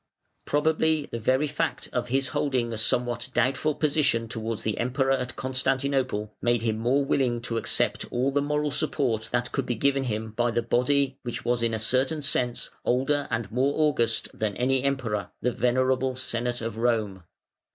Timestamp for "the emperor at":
4.63-5.35